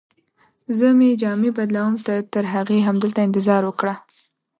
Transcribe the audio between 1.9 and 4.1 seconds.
ته ترهغې همدلته انتظار وکړه.